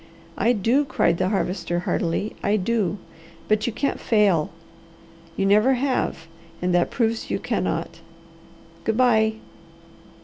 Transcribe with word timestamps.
"I 0.35 0.53
do!" 0.53 0.83
cried 0.83 1.19
the 1.19 1.29
Harvester 1.29 1.81
heartily. 1.81 2.35
"I 2.41 2.55
do! 2.57 2.97
But 3.47 3.67
you 3.67 3.71
can't 3.71 3.99
fail. 3.99 4.49
You 5.37 5.45
never 5.45 5.75
have 5.75 6.25
and 6.59 6.73
that 6.73 6.89
proves 6.89 7.29
you 7.29 7.37
cannot! 7.37 7.99
Good 8.83 8.97
bye!" 8.97 9.33